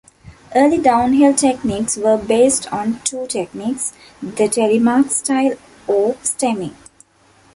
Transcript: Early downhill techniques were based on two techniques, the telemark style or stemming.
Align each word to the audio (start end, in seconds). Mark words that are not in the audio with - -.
Early 0.55 0.79
downhill 0.79 1.35
techniques 1.35 1.95
were 1.95 2.17
based 2.17 2.65
on 2.73 2.99
two 3.03 3.27
techniques, 3.27 3.93
the 4.19 4.49
telemark 4.49 5.11
style 5.11 5.57
or 5.85 6.17
stemming. 6.23 6.75